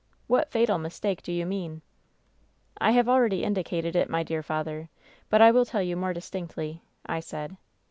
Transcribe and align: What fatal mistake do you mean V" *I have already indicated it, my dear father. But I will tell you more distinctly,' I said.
What 0.25 0.49
fatal 0.49 0.79
mistake 0.79 1.21
do 1.21 1.31
you 1.31 1.45
mean 1.45 1.75
V" 1.75 1.81
*I 2.77 2.89
have 2.93 3.07
already 3.07 3.43
indicated 3.43 3.95
it, 3.95 4.09
my 4.09 4.23
dear 4.23 4.41
father. 4.41 4.89
But 5.29 5.43
I 5.43 5.51
will 5.51 5.63
tell 5.63 5.83
you 5.83 5.95
more 5.95 6.11
distinctly,' 6.11 6.81
I 7.05 7.19
said. 7.19 7.55